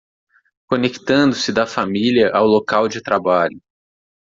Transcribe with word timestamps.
Conectando-se 0.65 1.53
da 1.53 1.67
família 1.67 2.31
ao 2.33 2.47
local 2.47 2.87
de 2.87 3.03
trabalho 3.03 3.61